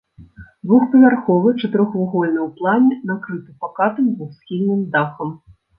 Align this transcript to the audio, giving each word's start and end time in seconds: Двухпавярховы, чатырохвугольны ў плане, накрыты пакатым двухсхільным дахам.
Двухпавярховы, 0.71 1.49
чатырохвугольны 1.61 2.39
ў 2.47 2.49
плане, 2.63 2.95
накрыты 3.13 3.51
пакатым 3.63 4.13
двухсхільным 4.19 4.81
дахам. 4.95 5.29